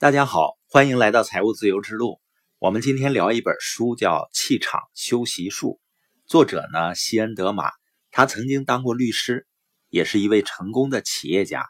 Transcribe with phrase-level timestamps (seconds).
[0.00, 2.22] 大家好，欢迎来到财务自由之路。
[2.58, 5.78] 我们今天聊一本书，叫《气场修习术》，
[6.26, 7.70] 作者呢西恩德玛，
[8.10, 9.46] 他曾经当过律师，
[9.90, 11.66] 也是一位成功的企业家。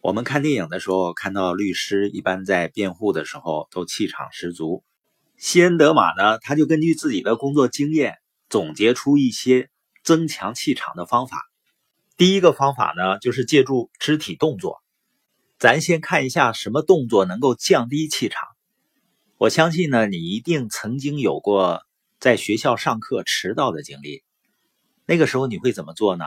[0.00, 4.82] 我们看电影的时候，看到律师一般在辩护的时候都气场十足。
[5.36, 8.16] 西恩德玛呢，他就根据自己的工作经验，
[8.48, 9.68] 总结出一些
[10.02, 11.42] 增强气场的方法。
[12.16, 14.82] 第一个方法呢，就是借助肢体动作。
[15.58, 18.42] 咱先看一下什么动作能够降低气场。
[19.36, 21.82] 我相信呢，你一定曾经有过
[22.18, 24.22] 在学校上课迟到的经历。
[25.06, 26.24] 那个时候你会怎么做呢？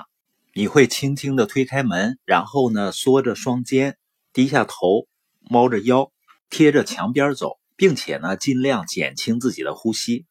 [0.54, 3.98] 你会轻轻的推开门，然后呢，缩着双肩，
[4.34, 5.08] 低下头，
[5.41, 6.12] 猫着腰，
[6.49, 10.26] 贴着墙边走，并且呢，尽量减轻自己的呼吸。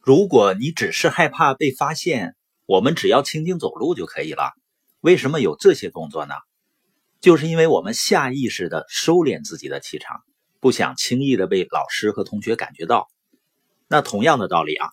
[0.00, 2.34] 如果你只是害怕被发现，
[2.66, 4.52] 我们只要轻轻走路就可以了。
[5.00, 6.34] 为什么有这些动作呢？
[7.20, 10.22] 就是因为我们下意识的收敛自己的气场，
[10.60, 13.08] 不想轻易的被老师和同学感觉到。
[13.88, 14.88] 那同样的道理啊，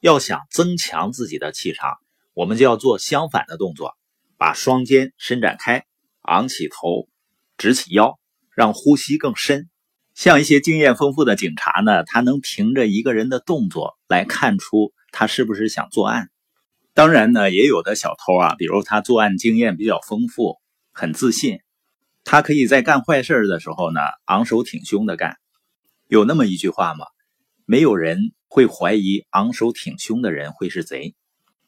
[0.00, 1.96] 要想增强自己的气场，
[2.34, 3.96] 我们就要做相反的动作，
[4.36, 5.84] 把双肩伸展开，
[6.22, 7.08] 昂起头，
[7.56, 8.18] 直起腰，
[8.54, 9.68] 让呼吸更深。
[10.14, 16.28] 像一些经验丰富的警察呢，他能凭着一个人的动作来看出他是不是想作案。
[16.94, 20.58] 当然呢，也有的小偷啊，比如他作案经验比较丰富，
[20.92, 21.60] 很自信。
[22.24, 25.36] 他可以在干坏事的时候呢，昂首挺胸的干。
[26.06, 27.06] 有那么一句话吗？
[27.64, 31.14] 没有人会怀疑昂首挺胸的人会是贼。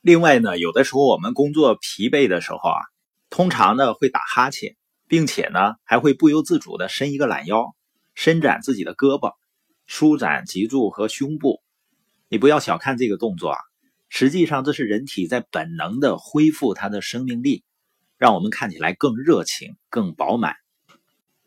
[0.01, 2.79] 另外呢，有的时候我们工作疲惫的时候啊，
[3.31, 4.77] 通常呢会打哈欠，
[5.09, 7.75] 并且呢还会不由自主的伸一个懒腰，
[8.15, 9.33] 伸展自己的胳膊，
[9.87, 11.63] 舒展脊柱和胸部。
[12.29, 13.59] 你不要小看这个动作啊，
[14.09, 17.65] 实际上这是人体在本能的恢复它的生命力。
[18.25, 20.55] 让我们看起来更热情、更饱满。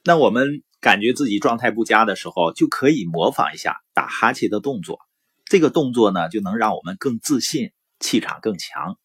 [0.04, 5.00] 那我们感觉自己状态不佳的时候，就可以模仿一下打哈欠的动作。
[5.46, 9.00] 这个动作呢，就能让我们更自信，气场更强。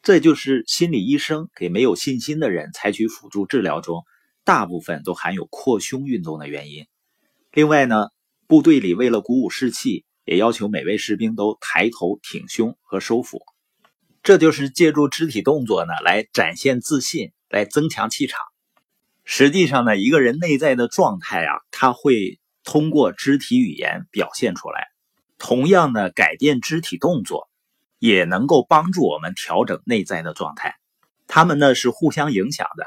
[0.00, 4.04] 这就是心理医生给没有信心的人采取辅助治疗中，
[4.44, 6.86] 大部分都含有扩胸运动的原因。
[7.50, 8.10] 另外呢，
[8.46, 13.42] 部队里为了鼓舞士气，也要求每位士兵都抬头挺胸和收腹。
[14.26, 18.40] 这就是借助肢体动作呢，来展现自信，来增强气场。
[19.22, 24.88] 实际上呢，一个人内在的状态啊，他会通过肢体语言表现出来。
[25.38, 27.48] 同样呢，改变肢体动作，
[28.00, 30.74] 也能够帮助我们调整内在的状态。
[31.28, 32.84] 他们呢是互相影响的。